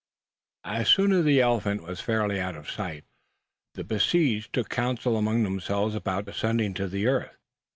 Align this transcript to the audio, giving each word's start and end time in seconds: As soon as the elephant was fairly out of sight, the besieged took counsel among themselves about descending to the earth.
As 0.65 0.89
soon 0.89 1.11
as 1.11 1.25
the 1.25 1.41
elephant 1.41 1.83
was 1.83 2.01
fairly 2.01 2.39
out 2.39 2.55
of 2.55 2.71
sight, 2.71 3.05
the 3.75 3.83
besieged 3.83 4.51
took 4.51 4.67
counsel 4.69 5.15
among 5.15 5.43
themselves 5.43 5.93
about 5.93 6.25
descending 6.25 6.73
to 6.73 6.87
the 6.87 7.05
earth. 7.05 7.37